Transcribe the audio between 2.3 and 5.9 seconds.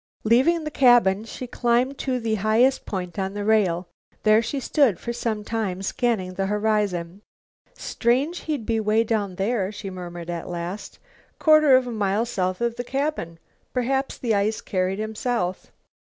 highest point on the rail. There she stood for some time